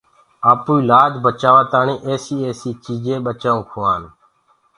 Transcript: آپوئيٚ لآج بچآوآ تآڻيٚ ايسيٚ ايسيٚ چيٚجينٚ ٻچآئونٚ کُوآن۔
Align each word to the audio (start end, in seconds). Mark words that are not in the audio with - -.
آپوئيٚ 0.51 0.87
لآج 0.89 1.11
بچآوآ 1.23 1.63
تآڻيٚ 1.71 2.03
ايسيٚ 2.07 2.45
ايسيٚ 2.47 2.79
چيٚجينٚ 2.83 3.23
ٻچآئونٚ 3.25 3.67
کُوآن۔ 3.69 4.01